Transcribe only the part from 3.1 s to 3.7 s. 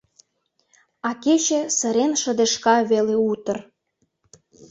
утыр: